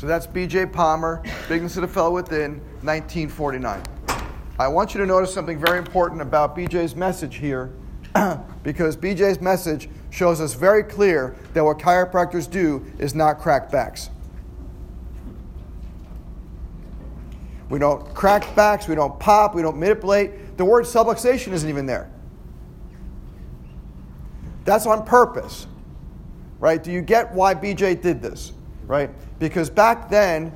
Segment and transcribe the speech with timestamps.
[0.00, 0.64] So that's B.J.
[0.64, 3.82] Palmer, Bigness of the Fellow Within, 1949.
[4.58, 7.70] I want you to notice something very important about BJ's message here,
[8.62, 14.08] because BJ's message shows us very clear that what chiropractors do is not crack backs.
[17.68, 20.56] We don't crack backs, we don't pop, we don't manipulate.
[20.56, 22.10] The word subluxation isn't even there.
[24.64, 25.66] That's on purpose,
[26.58, 26.82] right?
[26.82, 28.52] Do you get why BJ did this,
[28.90, 29.08] right?
[29.38, 30.50] Because back then,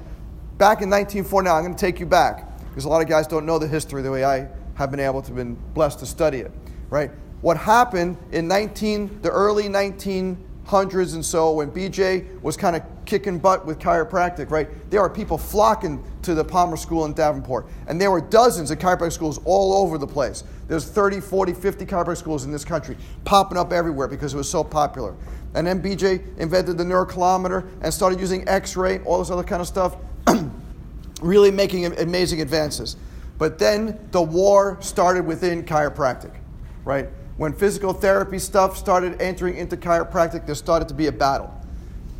[0.58, 3.46] back in 1949, I'm going to take you back because a lot of guys don't
[3.46, 6.50] know the history the way I have been able to been blessed to study it,
[6.90, 7.12] right?
[7.42, 13.38] What happened in 19 the early 1900s and so when BJ was kind of kicking
[13.38, 14.68] butt with chiropractic, right?
[14.90, 18.78] There were people flocking to the Palmer School in Davenport, and there were dozens of
[18.78, 20.44] chiropractic schools all over the place.
[20.68, 24.48] There's 30, 40, 50 chiropractic schools in this country popping up everywhere because it was
[24.48, 25.14] so popular.
[25.54, 29.68] And then BJ invented the neurocalometer and started using X-ray, all this other kind of
[29.68, 29.96] stuff
[31.22, 32.96] really making amazing advances.
[33.38, 36.32] But then the war started within chiropractic,
[36.84, 37.08] right?
[37.36, 41.52] When physical therapy stuff started entering into chiropractic, there started to be a battle.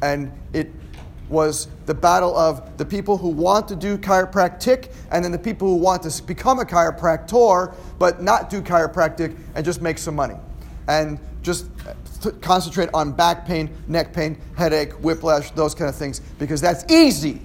[0.04, 0.70] And it
[1.30, 5.66] was the battle of the people who want to do chiropractic and then the people
[5.66, 10.34] who want to become a chiropractor but not do chiropractic and just make some money.
[10.88, 16.20] And just uh, concentrate on back pain, neck pain, headache, whiplash, those kind of things
[16.38, 17.40] because that's easy.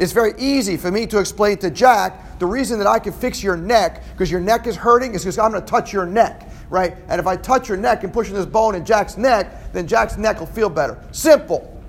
[0.00, 3.40] It's very easy for me to explain to Jack the reason that I can fix
[3.40, 6.50] your neck because your neck is hurting is because I'm going to touch your neck,
[6.72, 6.96] right?
[7.08, 9.86] And if I touch your neck and push in this bone in Jack's neck, then
[9.86, 10.98] Jack's neck will feel better.
[11.12, 11.82] Simple,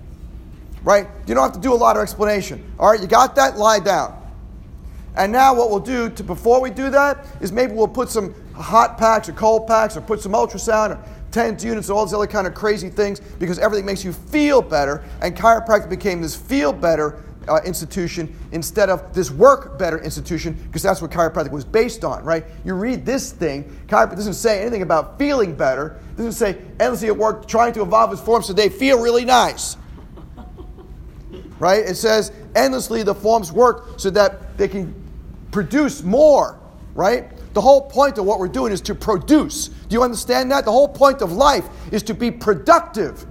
[0.83, 1.07] right?
[1.25, 2.69] You don't have to do a lot of explanation.
[2.77, 3.57] All right, you got that?
[3.57, 4.19] Lie down.
[5.15, 8.35] And now what we'll do to before we do that is maybe we'll put some
[8.53, 12.13] hot packs or cold packs or put some ultrasound or TENS units and all these
[12.13, 15.01] other kind of crazy things because everything makes you feel better.
[15.21, 20.81] And chiropractic became this feel better uh, institution instead of this work better institution because
[20.81, 22.45] that's what chiropractic was based on, right?
[22.63, 25.99] You read this thing, chiropractic doesn't say anything about feeling better.
[26.11, 29.25] It doesn't say endlessly at work trying to evolve its forms so they feel really
[29.25, 29.77] nice.
[31.59, 31.85] Right?
[31.85, 34.93] It says endlessly the forms work so that they can
[35.51, 36.59] produce more,
[36.93, 37.29] right?
[37.53, 39.67] The whole point of what we're doing is to produce.
[39.67, 40.65] Do you understand that?
[40.65, 43.25] The whole point of life is to be productive.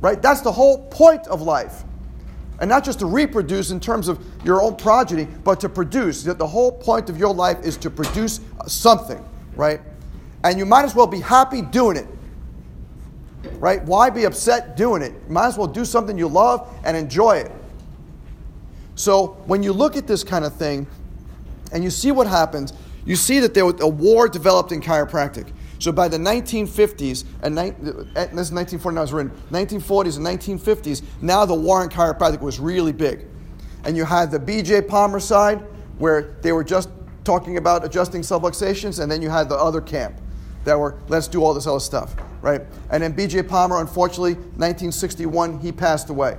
[0.00, 0.20] Right?
[0.20, 1.84] That's the whole point of life.
[2.60, 6.22] And not just to reproduce in terms of your own progeny, but to produce.
[6.22, 9.22] That The whole point of your life is to produce something,
[9.56, 9.80] right?
[10.42, 12.06] And you might as well be happy doing it,
[13.58, 13.82] right?
[13.84, 15.12] Why be upset doing it?
[15.26, 17.52] You might as well do something you love and enjoy it.
[18.94, 20.86] So when you look at this kind of thing
[21.72, 22.72] and you see what happens,
[23.04, 25.52] you see that there was a war developed in chiropractic.
[25.78, 31.44] So by the 1950s, and ni- this is 1949 was written, 1940s and 1950s, now
[31.44, 33.26] the war on chiropractic was really big.
[33.84, 34.82] And you had the B.J.
[34.82, 35.60] Palmer side,
[35.98, 36.88] where they were just
[37.24, 40.20] talking about adjusting subluxations, and then you had the other camp
[40.64, 42.62] that were, let's do all this other stuff, right?
[42.90, 43.44] And then B.J.
[43.44, 46.38] Palmer, unfortunately, 1961, he passed away,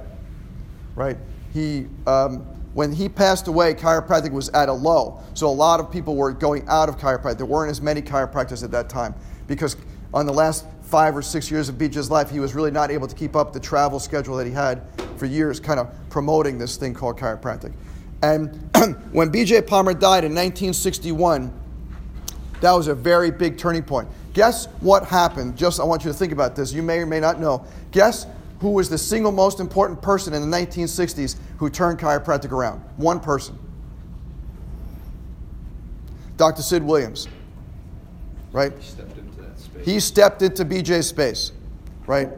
[0.96, 1.18] right?
[1.54, 2.46] He, um,
[2.78, 5.20] when he passed away, chiropractic was at a low.
[5.34, 7.38] So a lot of people were going out of chiropractic.
[7.38, 9.16] There weren't as many chiropractors at that time
[9.48, 9.76] because
[10.14, 13.08] on the last five or six years of BJ's life, he was really not able
[13.08, 14.84] to keep up the travel schedule that he had
[15.18, 17.74] for years, kind of promoting this thing called chiropractic.
[18.22, 18.50] And
[19.12, 21.52] when BJ Palmer died in 1961,
[22.62, 24.08] that was a very big turning point.
[24.34, 25.58] Guess what happened?
[25.58, 26.74] Just I want you to think about this.
[26.74, 27.66] You may or may not know.
[27.90, 28.28] Guess
[28.60, 32.82] who was the single most important person in the 1960s who turned chiropractic around?
[32.98, 33.58] One person.
[36.38, 36.62] Dr.
[36.62, 37.28] Sid Williams.
[38.52, 38.72] Right?
[38.78, 39.86] He stepped into that space.
[39.86, 41.52] He stepped into BJ's space,
[42.06, 42.30] right?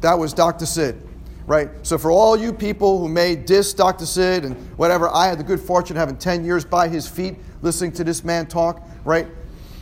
[0.00, 0.66] That was Dr.
[0.66, 1.00] Sid,
[1.46, 1.70] right?
[1.82, 4.06] So for all you people who may diss Dr.
[4.06, 7.36] Sid and whatever, I had the good fortune of having 10 years by his feet
[7.62, 9.26] listening to this man talk, right?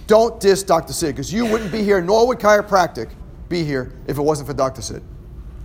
[0.06, 0.92] Don't diss Dr.
[0.92, 3.10] Sid because you wouldn't be here, nor would chiropractic
[3.48, 4.82] be here if it wasn't for Dr.
[4.82, 5.02] Sid,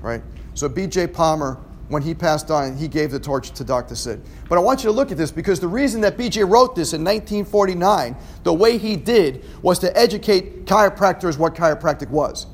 [0.01, 0.21] right?
[0.53, 1.57] So BJ Palmer
[1.91, 3.95] when he passed on, he gave the torch to Dr.
[3.95, 4.21] Sid.
[4.47, 6.93] But I want you to look at this because the reason that BJ wrote this
[6.93, 12.47] in 1949, the way he did, was to educate chiropractors what chiropractic was.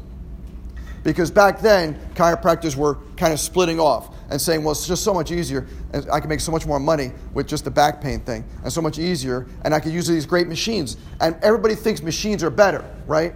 [1.04, 5.13] Because back then, chiropractors were kind of splitting off and saying, well, it's just so
[5.13, 8.19] much easier, and I can make so much more money with just the back pain
[8.22, 10.98] thing, and so much easier, and I can use these great machines.
[11.22, 13.36] And everybody thinks machines are better, right?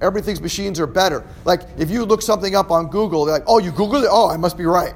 [0.00, 1.26] Everybody thinks machines are better.
[1.44, 4.08] Like, if you look something up on Google, they're like, oh, you Googled it?
[4.10, 4.94] Oh, I must be right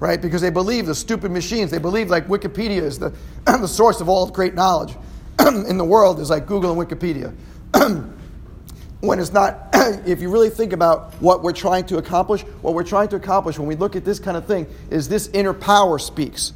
[0.00, 0.20] right?
[0.20, 1.70] Because they believe the stupid machines.
[1.70, 3.12] They believe like Wikipedia is the,
[3.44, 4.94] the source of all great knowledge
[5.40, 7.34] in the world is like Google and Wikipedia.
[9.00, 9.68] when it's not,
[10.06, 13.58] if you really think about what we're trying to accomplish, what we're trying to accomplish
[13.58, 16.52] when we look at this kind of thing is this inner power speaks,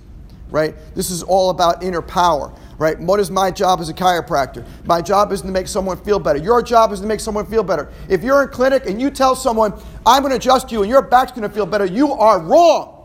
[0.50, 0.74] right?
[0.94, 2.98] This is all about inner power, right?
[2.98, 4.66] What is my job as a chiropractor?
[4.84, 6.38] My job is to make someone feel better.
[6.38, 7.90] Your job is to make someone feel better.
[8.08, 9.74] If you're in clinic and you tell someone,
[10.06, 12.99] I'm going to adjust you and your back's going to feel better, you are wrong.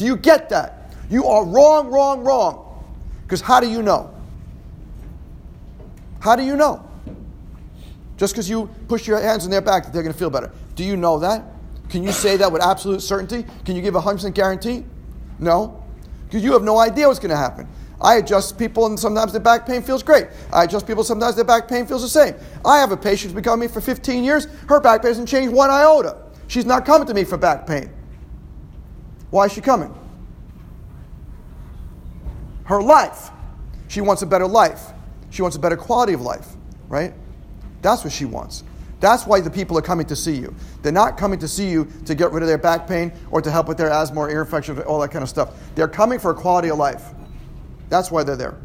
[0.00, 0.94] Do you get that?
[1.10, 2.82] You are wrong, wrong, wrong.
[3.22, 4.10] Because how do you know?
[6.20, 6.88] How do you know?
[8.16, 10.50] Just because you push your hands in their back that they're going to feel better.
[10.74, 11.44] Do you know that?
[11.90, 13.44] Can you say that with absolute certainty?
[13.66, 14.86] Can you give a 100% guarantee?
[15.38, 15.84] No.
[16.24, 17.68] Because you have no idea what's going to happen.
[18.00, 20.28] I adjust people and sometimes their back pain feels great.
[20.50, 22.34] I adjust people sometimes their back pain feels the same.
[22.64, 24.46] I have a patient who's been coming to me for 15 years.
[24.66, 26.16] Her back pain hasn't changed one iota.
[26.46, 27.92] She's not coming to me for back pain.
[29.30, 29.94] Why is she coming?
[32.64, 33.30] Her life.
[33.88, 34.92] She wants a better life.
[35.30, 36.46] She wants a better quality of life,
[36.88, 37.12] right?
[37.82, 38.64] That's what she wants.
[39.00, 40.54] That's why the people are coming to see you.
[40.82, 43.50] They're not coming to see you to get rid of their back pain or to
[43.50, 45.54] help with their asthma or ear infection, all that kind of stuff.
[45.74, 47.02] They're coming for a quality of life.
[47.88, 48.58] That's why they're there.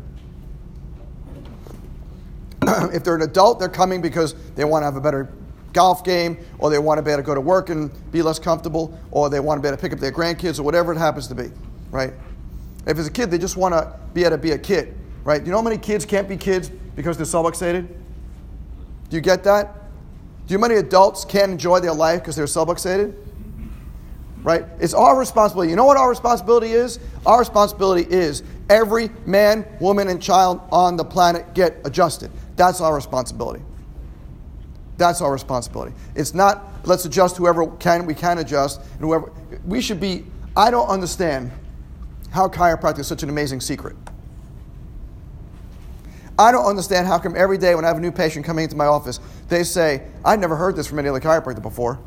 [2.94, 5.31] if they're an adult, they're coming because they want to have a better
[5.75, 8.39] golf game, or they want to be able to go to work and be less
[8.39, 10.98] comfortable, or they want to be able to pick up their grandkids, or whatever it
[10.98, 11.51] happens to be,
[11.92, 12.13] right?
[12.88, 15.39] If it's a kid, they just want to be able to be a kid, right?
[15.39, 17.88] Do You know how many kids can't be kids because they're subluxated?
[19.10, 19.74] Do you get that?
[20.48, 23.13] Do you know how many adults can't enjoy their life because they're subluxated?
[24.44, 24.66] Right?
[24.80, 25.71] It's our responsibility.
[25.71, 27.00] You know what our responsibility is?
[27.25, 32.31] Our responsibility is every man, woman, and child on the planet get adjusted.
[32.56, 33.63] That's our responsibility.
[34.97, 35.94] That's our responsibility.
[36.15, 39.31] It's not let's adjust whoever can we can adjust and whoever
[39.65, 40.25] we should be.
[40.56, 41.51] I don't understand
[42.31, 43.95] how chiropractic is such an amazing secret.
[46.38, 48.75] I don't understand how come every day when I have a new patient coming into
[48.75, 51.97] my office, they say, I never heard this from any other chiropractor before.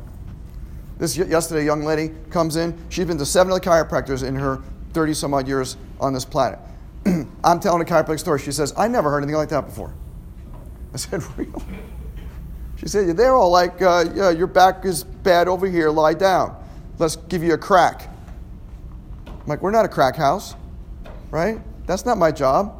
[0.99, 2.77] This yesterday, a young lady comes in.
[2.89, 4.61] She's been to seven other chiropractors in her
[4.93, 6.59] 30 some odd years on this planet.
[7.43, 8.39] I'm telling a chiropractic story.
[8.39, 9.93] She says, I never heard anything like that before.
[10.93, 11.51] I said, Really?
[12.79, 15.89] She said, They're all like, uh, yeah, Your back is bad over here.
[15.89, 16.55] Lie down.
[16.97, 18.09] Let's give you a crack.
[19.27, 20.55] I'm like, We're not a crack house,
[21.29, 21.59] right?
[21.85, 22.75] That's not my job.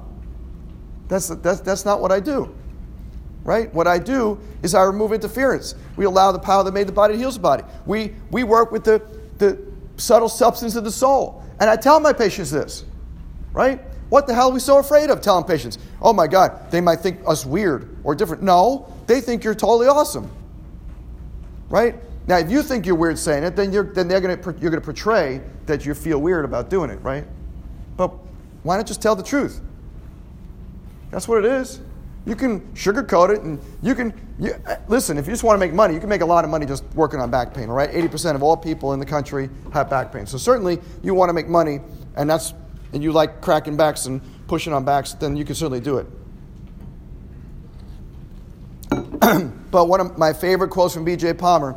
[1.10, 2.56] That's, that's, that's not what I do.
[3.44, 3.74] Right?
[3.74, 5.76] What I do is I remove interference.
[5.96, 7.64] We allow the power that made the body to heal the body.
[7.86, 9.02] We, we work with the,
[9.38, 9.60] the
[9.98, 11.44] subtle substance of the soul.
[11.60, 12.86] And I tell my patients this,
[13.52, 13.82] right?
[14.10, 15.78] What the hell are we so afraid of telling patients?
[16.02, 18.44] Oh my God, they might think us weird or different.
[18.44, 20.30] No, they think you're totally awesome,
[21.68, 21.96] right?
[22.28, 24.82] Now, if you think you're weird saying it, then you're then they're gonna you're gonna
[24.82, 27.26] portray that you feel weird about doing it, right?
[27.98, 28.14] But
[28.62, 29.62] why not just tell the truth?
[31.10, 31.82] That's what it is.
[32.28, 35.18] You can sugarcoat it, and you can you, uh, listen.
[35.18, 36.84] If you just want to make money, you can make a lot of money just
[36.94, 37.68] working on back pain.
[37.68, 40.28] All right, eighty percent of all people in the country have back pain.
[40.28, 41.80] So certainly, you want to make money,
[42.16, 42.54] and that's
[42.94, 46.06] and you like cracking backs and pushing on backs, then you can certainly do it.
[49.72, 51.34] but one of my favorite quotes from B.J.
[51.34, 51.76] Palmer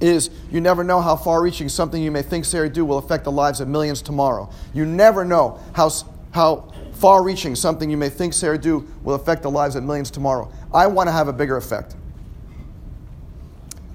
[0.00, 3.24] is you never know how far reaching something you may think Sarah do will affect
[3.24, 4.50] the lives of millions tomorrow.
[4.72, 5.90] You never know how,
[6.30, 10.10] how far reaching something you may think Sarah do will affect the lives of millions
[10.10, 10.50] tomorrow.
[10.72, 11.96] I want to have a bigger effect.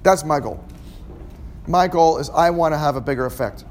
[0.02, 0.62] That's my goal.
[1.66, 3.64] My goal is I want to have a bigger effect.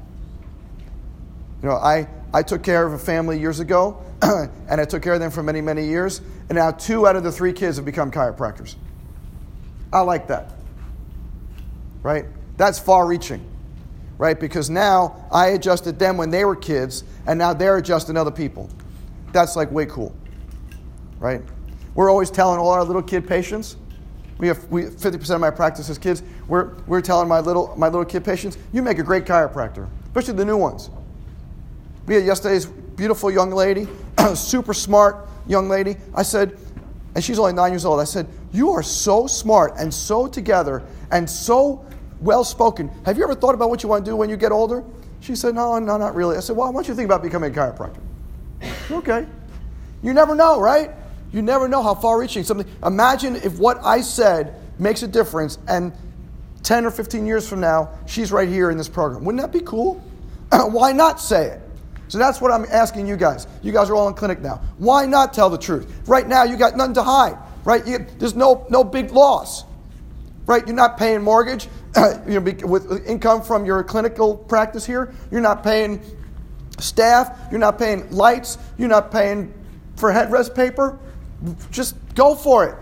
[1.62, 4.02] You know, I, I took care of a family years ago,
[4.68, 7.22] and I took care of them for many, many years, and now two out of
[7.22, 8.76] the three kids have become chiropractors.
[9.92, 10.52] I like that.
[12.02, 12.26] Right?
[12.56, 13.44] That's far reaching.
[14.18, 14.38] Right?
[14.38, 18.70] Because now I adjusted them when they were kids, and now they're adjusting other people.
[19.32, 20.14] That's like way cool.
[21.18, 21.42] Right?
[21.94, 23.76] We're always telling all our little kid patients,
[24.38, 26.22] we have we, 50% of my practice is kids.
[26.46, 30.34] We're, we're telling my little, my little kid patients, you make a great chiropractor, especially
[30.34, 30.90] the new ones.
[32.06, 33.88] We had yesterday's beautiful young lady,
[34.34, 35.96] super smart young lady.
[36.14, 36.58] I said,
[37.14, 38.00] and she's only nine years old.
[38.00, 41.84] I said, You are so smart and so together and so
[42.20, 42.90] well spoken.
[43.04, 44.84] Have you ever thought about what you want to do when you get older?
[45.20, 46.36] She said, No, no, not really.
[46.36, 48.00] I said, Well, why don't you think about becoming a chiropractor?
[48.90, 49.26] okay.
[50.02, 50.90] You never know, right?
[51.32, 52.66] You never know how far reaching something.
[52.84, 55.92] Imagine if what I said makes a difference and
[56.62, 59.24] 10 or 15 years from now, she's right here in this program.
[59.24, 60.02] Wouldn't that be cool?
[60.50, 61.60] why not say it?
[62.08, 63.46] So that's what I'm asking you guys.
[63.62, 64.60] You guys are all in clinic now.
[64.78, 65.92] Why not tell the truth?
[66.06, 67.36] Right now, you got nothing to hide.
[67.64, 67.86] Right?
[67.86, 69.64] You, there's no no big loss.
[70.46, 70.64] Right?
[70.66, 71.68] You're not paying mortgage.
[72.26, 76.00] you know, with income from your clinical practice here, you're not paying
[76.78, 77.36] staff.
[77.50, 78.58] You're not paying lights.
[78.78, 79.52] You're not paying
[79.96, 80.98] for headrest paper.
[81.70, 82.76] Just go for it.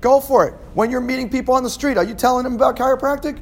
[0.00, 0.54] Go for it.
[0.74, 3.40] When you're meeting people on the street, are you telling them about chiropractic?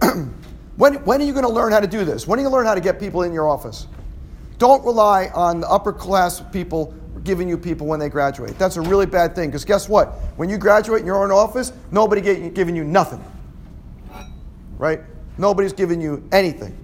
[0.78, 2.26] when, when are you going to learn how to do this?
[2.28, 3.88] When are you going to learn how to get people in your office?
[4.58, 6.94] Don't rely on the upper class people
[7.24, 8.56] giving you people when they graduate.
[8.58, 10.10] That's a really bad thing because guess what?
[10.36, 13.22] When you graduate in your own office, nobody get, giving you nothing.
[14.78, 15.00] Right?
[15.36, 16.78] Nobody's giving you anything.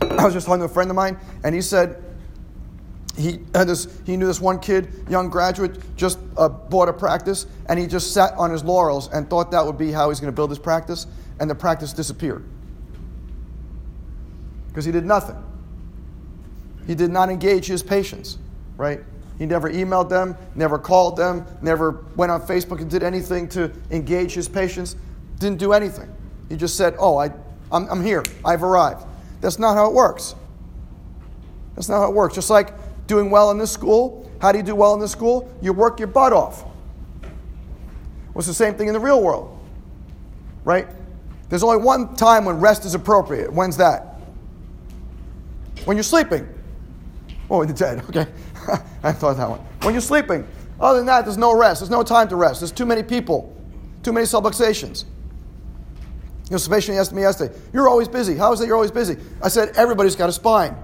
[0.00, 2.02] I was just talking to a friend of mine, and he said
[3.16, 4.00] he had this.
[4.04, 8.12] He knew this one kid, young graduate, just uh, bought a practice, and he just
[8.12, 10.58] sat on his laurels and thought that would be how he's going to build his
[10.58, 11.06] practice,
[11.40, 12.44] and the practice disappeared
[14.68, 15.36] because he did nothing.
[16.86, 18.38] He did not engage his patients,
[18.76, 19.00] right?
[19.38, 23.72] He never emailed them, never called them, never went on Facebook and did anything to
[23.90, 24.96] engage his patients.
[25.38, 26.12] Didn't do anything.
[26.48, 27.30] He just said, Oh, I,
[27.72, 28.22] I'm, I'm here.
[28.44, 29.06] I've arrived.
[29.40, 30.34] That's not how it works.
[31.74, 32.34] That's not how it works.
[32.34, 32.72] Just like
[33.06, 35.52] doing well in this school, how do you do well in this school?
[35.62, 36.64] You work your butt off.
[38.32, 39.58] What's the same thing in the real world?
[40.64, 40.88] Right?
[41.48, 43.52] There's only one time when rest is appropriate.
[43.52, 44.20] When's that?
[45.84, 46.48] When you're sleeping.
[47.50, 48.02] Oh, the dead.
[48.08, 48.26] Okay.
[49.02, 49.60] I thought that one.
[49.82, 50.46] When you're sleeping.
[50.80, 51.80] Other than that, there's no rest.
[51.80, 52.60] There's no time to rest.
[52.60, 53.54] There's too many people,
[54.02, 55.04] too many subluxations.
[56.50, 58.36] You know, patient asked me yesterday, You're always busy.
[58.36, 59.16] How is it you're always busy?
[59.42, 60.76] I said, Everybody's got a spine.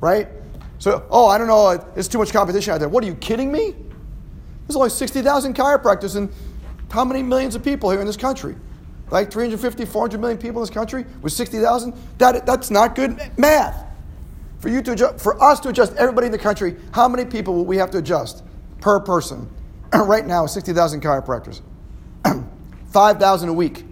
[0.00, 0.28] Right?
[0.78, 2.88] So, oh, I don't know, It's too much competition out there.
[2.88, 3.74] What are you kidding me?
[4.66, 6.30] There's only 60,000 chiropractors and
[6.94, 8.54] how many millions of people here in this country?
[9.10, 11.92] Like 350, 400 million people in this country with 60,000?
[12.18, 13.84] That, that's not good math.
[14.60, 17.52] For, you to adjust, for us to adjust everybody in the country, how many people
[17.52, 18.44] will we have to adjust
[18.80, 19.50] per person?
[19.92, 21.62] right now, 60,000 chiropractors.
[22.92, 23.84] 5,000 a week.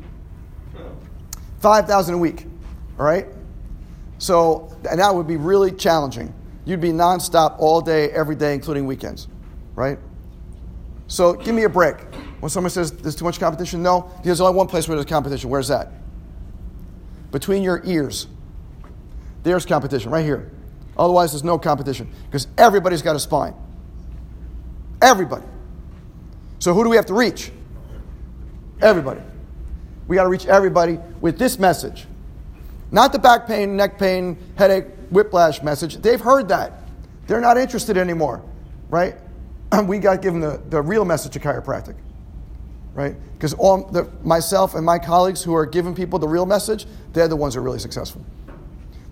[1.59, 2.47] 5,000 a week.
[3.01, 3.27] All right?
[4.19, 6.33] So, and that would be really challenging.
[6.65, 9.27] You'd be nonstop all day, every day, including weekends.
[9.75, 9.99] Right?
[11.09, 11.97] So, give me a break.
[12.43, 14.11] When someone says there's too much competition, no.
[14.25, 15.49] There's only one place where there's competition.
[15.49, 15.93] Where's that?
[17.31, 18.27] Between your ears.
[19.45, 20.51] There's competition, right here.
[20.99, 23.55] Otherwise, there's no competition because everybody's got a spine.
[25.01, 25.45] Everybody.
[26.59, 27.53] So, who do we have to reach?
[28.81, 29.21] Everybody.
[30.09, 32.09] We got to reach everybody with this message.
[32.91, 35.99] Not the back pain, neck pain, headache, whiplash message.
[35.99, 36.73] They've heard that.
[37.29, 38.43] They're not interested anymore,
[38.91, 39.15] right?
[39.87, 41.95] we got to give them the, the real message of chiropractic,
[42.95, 43.15] right?
[43.35, 47.29] Because all the, myself and my colleagues who are giving people the real message, they're
[47.29, 48.25] the ones who are really successful.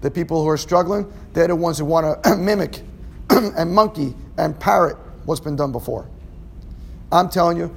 [0.01, 2.83] The people who are struggling, they're the ones who want to mimic
[3.31, 6.09] and monkey and parrot what's been done before.
[7.13, 7.77] I'm telling you,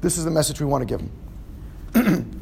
[0.00, 1.08] this is the message we want to give
[1.94, 2.34] them.